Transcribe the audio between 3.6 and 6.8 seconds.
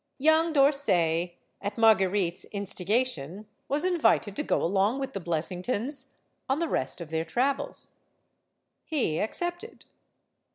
was in vited to go along with the Blessingtons on the